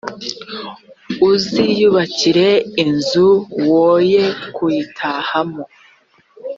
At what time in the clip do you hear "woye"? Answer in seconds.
3.69-4.23